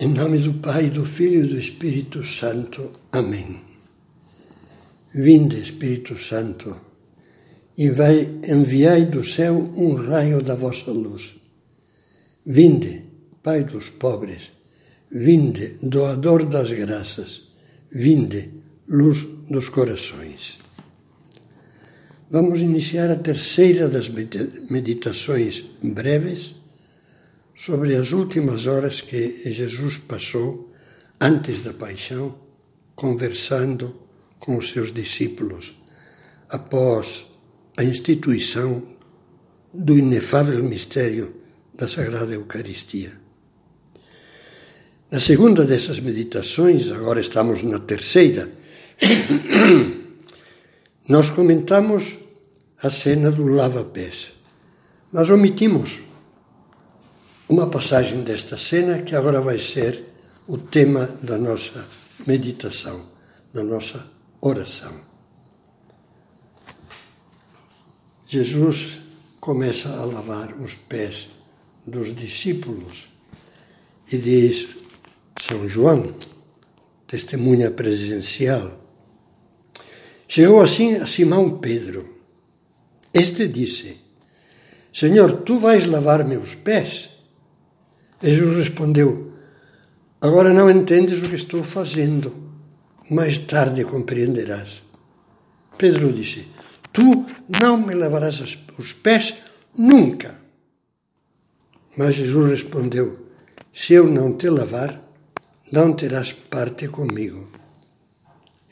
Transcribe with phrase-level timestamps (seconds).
[0.00, 2.92] Em nome do Pai, do Filho e do Espírito Santo.
[3.10, 3.60] Amém.
[5.12, 6.80] Vinde, Espírito Santo,
[7.76, 11.34] e vai enviai do céu um raio da vossa luz.
[12.46, 13.06] Vinde,
[13.42, 14.52] Pai dos pobres,
[15.10, 17.48] vinde, doador das graças,
[17.90, 18.50] vinde,
[18.88, 20.58] luz dos corações.
[22.30, 26.54] Vamos iniciar a terceira das meditações breves
[27.58, 30.72] sobre as últimas horas que Jesus passou
[31.20, 32.38] antes da paixão,
[32.94, 33.96] conversando
[34.38, 35.76] com os seus discípulos,
[36.50, 37.26] após
[37.76, 38.86] a instituição
[39.74, 41.34] do inefável mistério
[41.74, 43.18] da Sagrada Eucaristia.
[45.10, 48.52] Na segunda dessas meditações, agora estamos na terceira,
[51.08, 52.18] nós comentamos
[52.80, 54.30] a cena do lava-pés,
[55.12, 56.07] mas omitimos
[57.48, 60.04] uma passagem desta cena que agora vai ser
[60.46, 61.86] o tema da nossa
[62.26, 63.06] meditação,
[63.52, 64.04] da nossa
[64.40, 64.92] oração.
[68.26, 68.98] Jesus
[69.40, 71.28] começa a lavar os pés
[71.86, 73.08] dos discípulos
[74.12, 74.68] e diz
[75.40, 76.14] São João,
[77.06, 78.78] testemunha presencial.
[80.26, 82.14] Chegou assim a Simão Pedro.
[83.14, 83.98] Este disse:
[84.92, 87.17] Senhor, tu vais lavar meus pés?
[88.22, 89.32] Jesus respondeu:
[90.20, 92.34] Agora não entendes o que estou fazendo,
[93.08, 94.82] mais tarde compreenderás.
[95.76, 96.48] Pedro disse:
[96.92, 97.24] Tu
[97.60, 98.40] não me lavarás
[98.76, 99.34] os pés
[99.76, 100.36] nunca.
[101.96, 103.28] Mas Jesus respondeu:
[103.72, 105.00] Se eu não te lavar,
[105.70, 107.48] não terás parte comigo.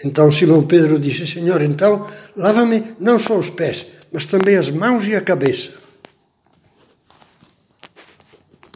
[0.04, 5.06] Então Simão Pedro disse: Senhor, então lava-me não só os pés, mas também as mãos
[5.06, 5.85] e a cabeça.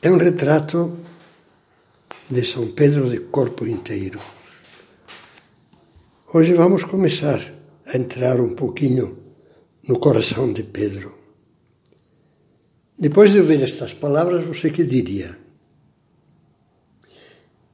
[0.02, 0.96] É um retrato
[2.30, 4.18] de São Pedro de corpo inteiro.
[6.32, 7.38] Hoje vamos começar
[7.86, 9.18] a entrar um pouquinho
[9.86, 11.14] no coração de Pedro.
[12.98, 15.36] Depois de ouvir estas palavras, você que diria?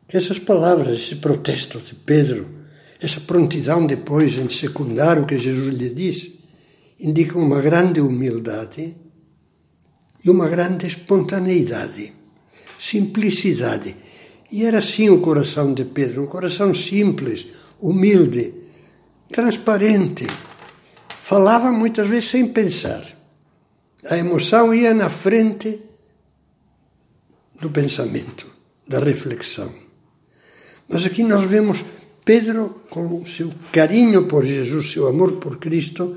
[0.09, 2.48] Que essas palavras, esse protesto de Pedro,
[3.00, 6.41] essa prontidão depois em secundar o que Jesus lhe disse,
[6.98, 8.97] indicam uma grande humildade
[10.25, 12.12] e uma grande espontaneidade,
[12.78, 13.97] simplicidade.
[14.50, 17.47] E era assim o coração de Pedro, um coração simples,
[17.81, 18.54] humilde,
[19.32, 20.27] transparente.
[21.22, 23.04] Falava muitas vezes sem pensar.
[24.09, 25.81] A emoção ia na frente
[27.60, 28.47] do pensamento,
[28.87, 29.72] da reflexão.
[30.88, 31.84] Mas aqui nós vemos
[32.25, 36.16] Pedro, com seu carinho por Jesus, seu amor por Cristo,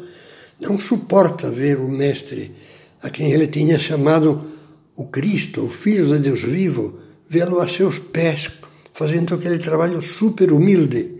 [0.59, 2.51] não suporta ver o Mestre
[3.01, 4.45] a quem ele tinha chamado
[4.97, 6.99] o Cristo, o Filho de Deus vivo,
[7.29, 8.49] vê-lo a seus pés,
[8.93, 11.19] fazendo aquele trabalho super humilde.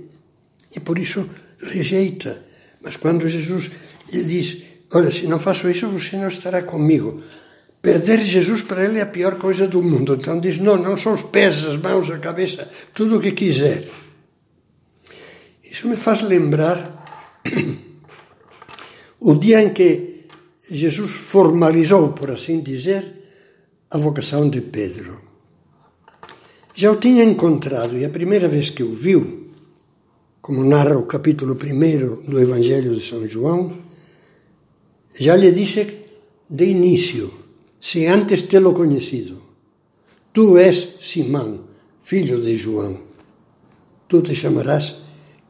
[0.75, 1.29] E por isso
[1.61, 2.43] rejeita.
[2.81, 3.71] Mas quando Jesus
[4.11, 4.63] lhe diz:
[4.93, 7.21] Olha, se não faço isso, você não estará comigo.
[7.81, 10.15] Perder Jesus para ele é a pior coisa do mundo.
[10.15, 13.87] Então diz: Não, não são os pés, as mãos, a cabeça, tudo o que quiser.
[15.63, 17.05] Isso me faz lembrar
[19.19, 20.08] o dia em que
[20.71, 23.03] Jesus formalizou, por assim dizer,
[23.89, 25.19] a vocação de Pedro.
[26.75, 29.49] Já o tinha encontrado e a primeira vez que o viu,
[30.41, 33.73] como narra o capítulo 1 do Evangelho de São João,
[35.19, 36.05] já lhe disse
[36.49, 37.33] de início,
[37.79, 39.41] se antes tê-lo conhecido,
[40.31, 41.65] tu és Simão,
[42.01, 43.01] filho de João,
[44.07, 44.95] tu te chamarás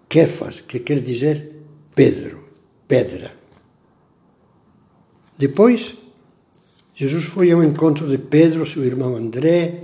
[0.07, 1.51] Kefas, que quer dizer
[1.94, 2.44] Pedro,
[2.88, 3.39] pedra.
[5.40, 5.96] Depois,
[6.94, 9.84] Jesus foi ao encontro de Pedro, seu irmão André,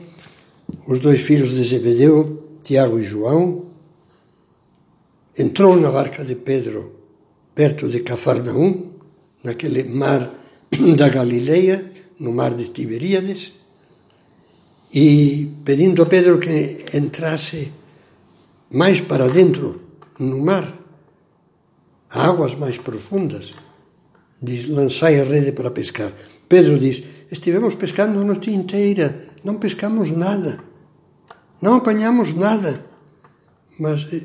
[0.85, 3.63] os dois filhos de Zebedeu, Tiago e João.
[5.37, 6.99] Entrou na barca de Pedro,
[7.55, 8.91] perto de Cafarnaum,
[9.45, 10.29] naquele mar
[10.97, 11.89] da Galileia,
[12.19, 13.53] no mar de Tiberíades,
[14.93, 17.71] e pedindo a Pedro que entrasse
[18.69, 19.81] mais para dentro
[20.19, 20.67] no mar,
[22.09, 23.53] águas mais profundas,
[24.41, 26.11] diz: lançai a rede para pescar.
[26.47, 30.59] Pedro diz: estivemos pescando a noite inteira, não pescamos nada,
[31.61, 32.85] não apanhamos nada.
[33.79, 34.23] Mas eh,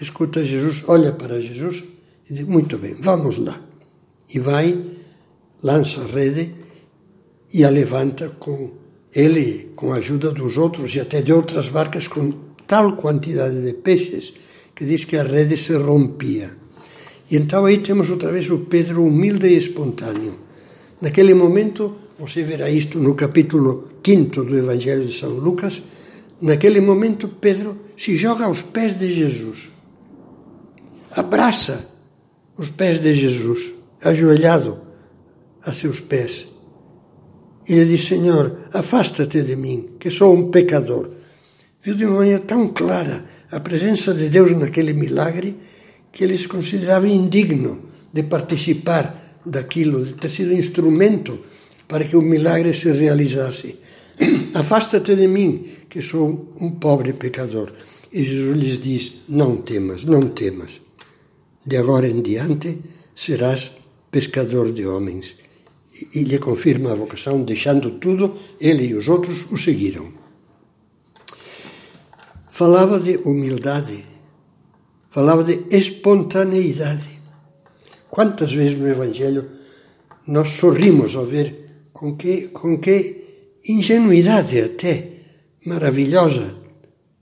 [0.00, 1.84] escuta Jesus, olha para Jesus
[2.28, 3.60] e diz: muito bem, vamos lá.
[4.34, 4.78] E vai,
[5.62, 6.54] lança a rede
[7.52, 8.72] e a levanta com
[9.14, 12.32] ele, com a ajuda dos outros e até de outras barcas, com
[12.66, 14.32] tal quantidade de peixes
[14.74, 16.56] que diz que a rede se rompia.
[17.30, 20.38] E então aí temos outra vez o Pedro humilde e espontâneo.
[21.00, 25.82] Naquele momento, você verá isto no capítulo 5 do Evangelho de São Lucas,
[26.40, 29.70] naquele momento, Pedro se joga aos pés de Jesus,
[31.10, 31.88] abraça
[32.56, 34.78] os pés de Jesus, ajoelhado
[35.62, 36.46] a seus pés.
[37.68, 41.10] E lhe diz: Senhor, afasta-te de mim, que sou um pecador.
[41.82, 45.56] Viu de uma maneira tão clara a presença de Deus naquele milagre
[46.16, 49.04] que ele se considerava indigno de participar
[49.44, 51.40] daquilo, de ter sido instrumento
[51.86, 53.76] para que o milagre se realizasse.
[54.56, 57.70] Afasta-te de mim, que sou um pobre pecador.
[58.10, 60.80] E Jesus lhes diz: Não temas, não temas.
[61.66, 62.78] De agora em diante
[63.14, 63.72] serás
[64.10, 65.34] pescador de homens.
[66.14, 70.10] E lhe confirma a vocação, deixando tudo, ele e os outros o seguiram.
[72.50, 74.15] Falava de humildade,
[75.16, 77.18] falava de espontaneidade.
[78.10, 79.48] Quantas vezes no Evangelho
[80.26, 83.24] nós sorrimos ao ver com que, com que
[83.66, 85.12] ingenuidade até
[85.64, 86.54] maravilhosa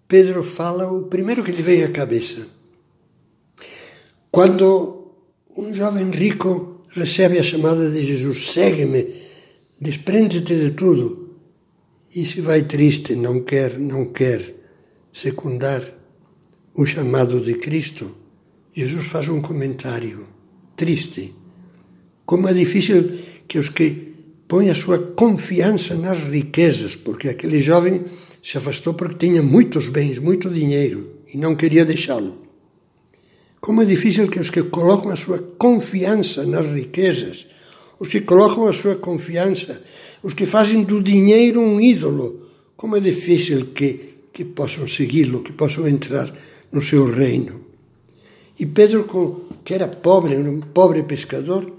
[0.08, 2.44] Pedro fala o primeiro que lhe veio à cabeça.
[4.28, 5.12] Quando
[5.56, 9.14] um jovem rico recebe a chamada de Jesus, segue-me,
[9.80, 11.36] desprende-te de tudo,
[12.16, 14.52] e se vai triste, não quer, não quer
[15.12, 16.03] secundar
[16.74, 18.16] o chamado de Cristo,
[18.72, 20.26] Jesus faz um comentário
[20.76, 21.32] triste.
[22.26, 23.12] Como é difícil
[23.46, 24.14] que os que
[24.48, 28.04] põem a sua confiança nas riquezas, porque aquele jovem
[28.42, 32.42] se afastou porque tinha muitos bens, muito dinheiro e não queria deixá-lo.
[33.60, 37.46] Como é difícil que os que colocam a sua confiança nas riquezas,
[37.98, 39.80] os que colocam a sua confiança,
[40.22, 45.52] os que fazem do dinheiro um ídolo, como é difícil que que possam segui-lo, que
[45.52, 46.28] possam entrar
[46.74, 47.64] no seu reino.
[48.58, 49.04] E Pedro,
[49.64, 51.72] que era pobre, um pobre pescador,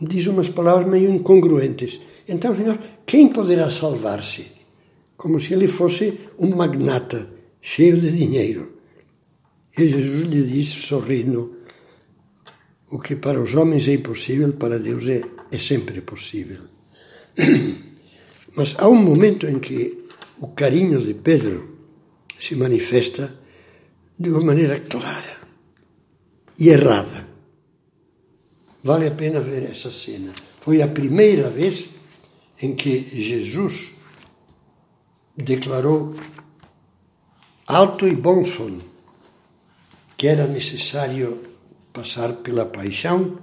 [0.00, 2.00] diz umas palavras meio incongruentes.
[2.26, 4.46] Então, Senhor, quem poderá salvar-se?
[5.16, 7.28] Como se ele fosse um magnata
[7.60, 8.72] cheio de dinheiro.
[9.78, 11.54] E Jesus lhe disse, sorrindo,
[12.90, 15.22] o que para os homens é impossível, para Deus é,
[15.52, 16.62] é sempre possível.
[18.56, 20.06] Mas há um momento em que
[20.40, 21.76] o carinho de Pedro
[22.38, 23.45] se manifesta
[24.18, 25.40] de uma maneira clara
[26.58, 27.26] e errada.
[28.82, 30.32] Vale a pena ver essa cena.
[30.60, 31.88] Foi a primeira vez
[32.62, 33.92] em que Jesus
[35.36, 36.14] declarou
[37.66, 38.80] alto e bom som
[40.16, 41.42] que era necessário
[41.92, 43.38] passar pela paixão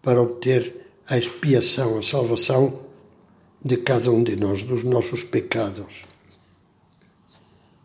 [0.00, 2.80] para obter a expiação, a salvação
[3.64, 6.02] de cada um de nós, dos nossos pecados.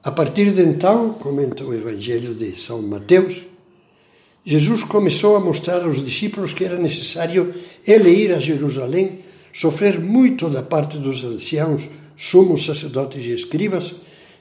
[0.04, 3.44] A partir de então, comenta o Evangelho de São Mateus,
[4.44, 7.54] Jesus começou a mostrar aos discípulos que era necessário
[7.86, 9.20] ele ir a Jerusalém,
[9.54, 11.84] sofrer muito da parte dos anciãos,
[12.18, 13.94] sumos sacerdotes e escribas,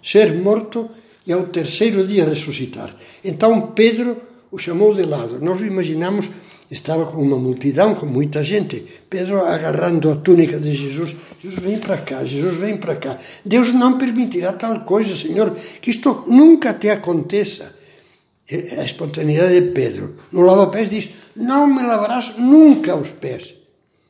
[0.03, 0.89] ser morto
[1.27, 2.97] e ao terceiro dia ressuscitar.
[3.23, 4.17] Então Pedro
[4.51, 5.45] o chamou de lado.
[5.45, 6.31] Nós imaginamos
[6.71, 8.85] estava com uma multidão, com muita gente.
[9.09, 11.17] Pedro agarrando a túnica de Jesus.
[11.43, 13.19] Jesus vem para cá, Jesus vem para cá.
[13.45, 17.75] Deus não permitirá tal coisa, Senhor, que isto nunca te aconteça.
[18.79, 20.17] A espontaneidade de Pedro.
[20.33, 23.55] No lava-pés diz: Não me lavarás nunca os pés.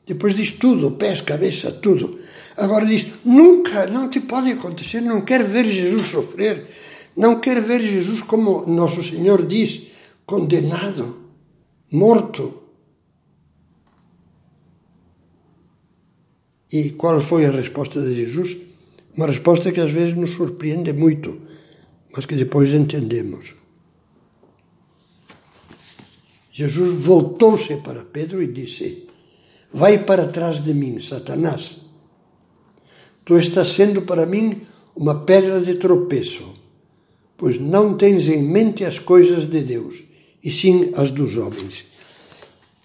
[0.07, 2.19] Depois diz tudo, pés, cabeça, tudo.
[2.57, 6.67] Agora diz: Nunca, não te pode acontecer, não quer ver Jesus sofrer,
[7.15, 9.83] não quer ver Jesus, como Nosso Senhor diz,
[10.25, 11.30] condenado
[11.91, 12.63] morto.
[16.73, 18.57] E qual foi a resposta de Jesus?
[19.17, 21.41] Uma resposta que às vezes nos surpreende muito,
[22.15, 23.55] mas que depois entendemos.
[26.53, 29.09] Jesus voltou-se para Pedro e disse:
[29.73, 31.79] Vai para trás de mim, Satanás.
[33.25, 34.61] Tu estás sendo para mim
[34.95, 36.49] uma pedra de tropeço,
[37.37, 40.10] pois não tens em mente as coisas de Deus
[40.43, 41.85] e sim as dos homens.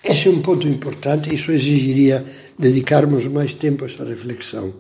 [0.04, 2.24] Esse é um ponto importante, isso exigiria
[2.60, 4.74] dedicarmos mais tempo a essa reflexão.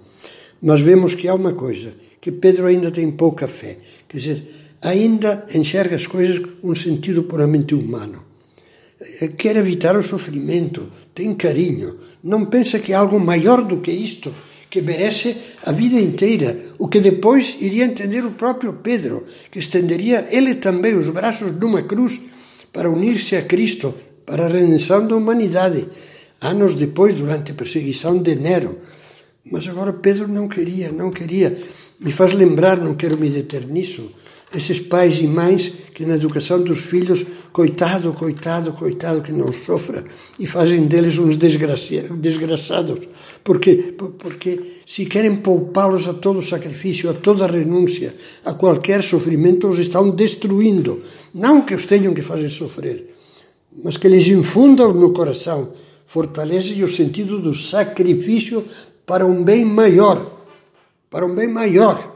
[0.62, 3.78] Mas vemos que há uma coisa, que Pedro ainda tem pouca fé,
[4.08, 4.48] quer dizer,
[4.82, 8.24] ainda enxerga as coisas com um sentido puramente humano.
[9.22, 13.92] Eh, quer evitar o sofrimento, tem carinho, não pensa que há algo maior do que
[13.92, 14.34] isto,
[14.70, 20.28] que merece a vida inteira, o que depois iria entender o próprio Pedro, que estenderia
[20.30, 22.20] ele também os braços numa cruz
[22.76, 25.88] para unir-se a Cristo, para a redenção da humanidade,
[26.42, 28.78] anos depois, durante a perseguição de Nero.
[29.50, 31.58] Mas agora Pedro não queria, não queria.
[32.02, 34.12] Me faz lembrar, não quero me deter nisso,
[34.54, 40.04] Esses pais e mães que na educação dos filhos, coitado, coitado, coitado, que não sofra,
[40.38, 43.08] e fazem deles uns desgraçados,
[43.42, 49.80] porque, porque se querem poupá-los a todo sacrifício, a toda renúncia, a qualquer sofrimento, os
[49.80, 51.02] estão destruindo.
[51.34, 53.16] Não que os tenham que fazer sofrer,
[53.82, 55.72] mas que lhes infundam no coração,
[56.06, 58.66] fortalece o sentido do sacrifício
[59.06, 60.44] para um bem maior,
[61.10, 62.15] para um bem maior.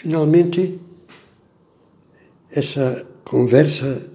[0.00, 0.80] Finalmente,
[2.50, 4.10] essa conversa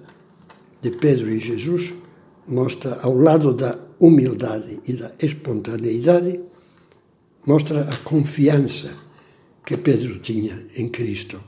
[0.82, 1.94] de Pedro e Jesus
[2.48, 6.40] mostra, ao lado da humildade e da espontaneidade,
[7.46, 8.98] mostra a confiança
[9.64, 11.40] que Pedro tinha em Cristo.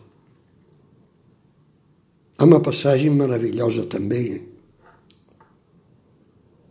[2.39, 4.51] Há uma passagem maravilhosa também.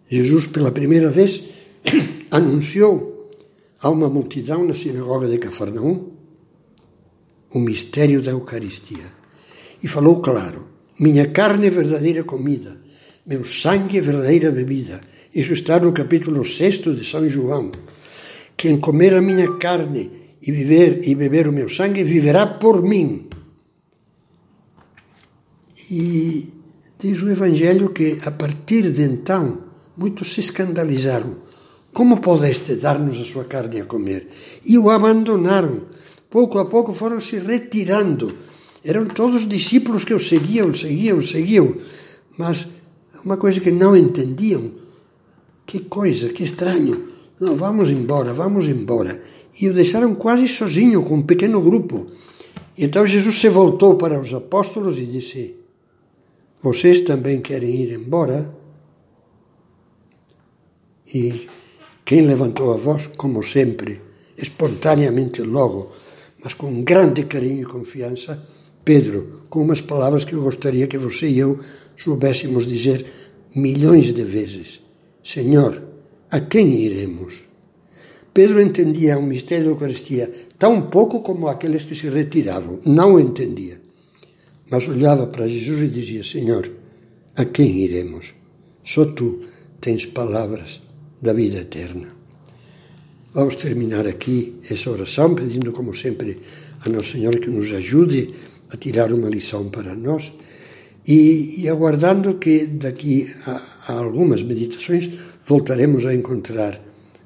[0.09, 1.43] Jesus, pela primeira vez,
[2.31, 3.29] anunciou
[3.81, 6.16] a uma multidão na sinagoga de Cafarnaum
[7.53, 9.05] o mistério da Eucaristia.
[9.83, 10.67] E falou claro:
[10.99, 12.77] minha carne é verdadeira comida,
[13.25, 15.01] meu sangue é verdadeira bebida.
[15.33, 17.71] Isso está no capítulo 6 de São João.
[18.55, 20.09] Quem comer a minha carne
[20.41, 23.27] e viver e beber o meu sangue viverá por mim.
[25.91, 26.47] E
[26.99, 29.63] diz o Evangelho que a partir de então
[29.95, 31.37] muitos se escandalizaram.
[31.93, 34.27] Como podeste dar-nos a sua carne a comer?
[34.65, 35.87] E o abandonaram.
[36.29, 38.47] Pouco a pouco foram se retirando
[38.87, 41.75] eram todos discípulos que o seguiam, seguiam, seguiam,
[42.37, 42.67] mas
[43.25, 44.71] uma coisa que não entendiam.
[45.65, 47.09] Que coisa, que estranho.
[47.37, 49.21] Não, vamos embora, vamos embora.
[49.59, 52.07] E o deixaram quase sozinho, com um pequeno grupo.
[52.77, 55.55] Então Jesus se voltou para os apóstolos e disse:
[56.63, 58.55] Vocês também querem ir embora?
[61.13, 61.49] E
[62.05, 63.99] quem levantou a voz, como sempre,
[64.37, 65.91] espontaneamente logo,
[66.47, 68.41] mas com grande carinho e confiança,
[68.85, 71.59] Pedro, com umas palavras que eu gostaria que você e eu
[71.97, 73.05] soubéssemos dizer
[73.53, 74.79] milhões de vezes:
[75.21, 75.83] Senhor,
[76.31, 77.43] a quem iremos?
[78.33, 82.79] Pedro entendia o mistério da Eucaristia tão pouco como aqueles que se retiravam.
[82.85, 83.81] Não entendia.
[84.71, 86.71] Mas olhava para Jesus e dizia: Senhor,
[87.35, 88.33] a quem iremos?
[88.85, 89.41] Só tu
[89.81, 90.81] tens palavras
[91.21, 92.16] da vida eterna.
[93.37, 96.39] Vamos terminar aqui essa oração pedindo, como sempre,
[96.83, 98.33] a Nosso Senhor que nos ajude
[98.73, 100.31] a tirar uma lição para nós
[101.07, 105.11] e, e aguardando que daqui a, a algumas meditações
[105.45, 106.81] voltaremos a encontrar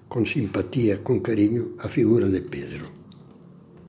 [0.10, 3.01] com simpatia, com carinho, a figura de Pedro.